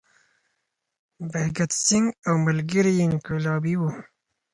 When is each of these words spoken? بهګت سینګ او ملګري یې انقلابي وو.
بهګت 1.31 1.71
سینګ 1.85 2.07
او 2.27 2.33
ملګري 2.45 2.91
یې 2.99 3.03
انقلابي 3.09 3.75
وو. 3.77 3.89